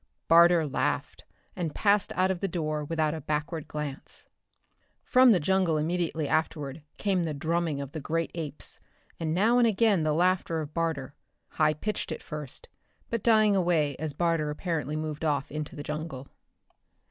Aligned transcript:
Barter 0.27 0.65
laughed 0.65 1.25
and 1.55 1.75
passed 1.75 2.11
out 2.15 2.31
of 2.31 2.39
the 2.39 2.47
door 2.47 2.83
without 2.83 3.13
a 3.13 3.21
backward 3.21 3.67
glance. 3.67 4.25
From 5.03 5.31
the 5.31 5.39
jungle 5.39 5.77
immediately 5.77 6.27
afterward 6.27 6.81
came 6.97 7.21
the 7.21 7.35
drumming 7.35 7.79
of 7.79 7.91
the 7.91 7.99
great 7.99 8.31
apes, 8.33 8.79
and 9.19 9.31
now 9.31 9.59
and 9.59 9.67
again 9.67 10.01
the 10.01 10.13
laughter 10.13 10.59
of 10.59 10.73
Barter 10.73 11.13
high 11.49 11.75
pitched 11.75 12.11
at 12.11 12.23
first, 12.23 12.67
but 13.11 13.21
dying 13.21 13.55
away 13.55 13.95
as 13.97 14.13
Barter 14.15 14.49
apparently 14.49 14.95
moved 14.95 15.23
off 15.23 15.51
into 15.51 15.75
the 15.75 15.83
jungle. 15.83 16.27